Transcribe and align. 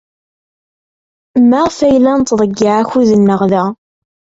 Maɣef 1.49 1.77
ay 1.87 1.95
la 2.03 2.13
nettḍeyyiɛ 2.19 2.73
akud-nneɣ 2.81 3.41
da? 3.51 3.63